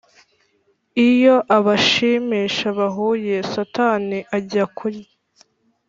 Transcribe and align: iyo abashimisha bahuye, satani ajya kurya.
iyo 1.09 1.35
abashimisha 1.57 2.67
bahuye, 2.79 3.35
satani 3.53 4.19
ajya 4.37 4.63
kurya. 4.77 5.11